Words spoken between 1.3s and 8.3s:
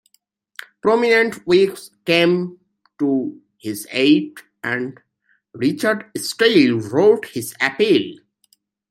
Whigs came to his aid, and Richard Steele wrote his appeal.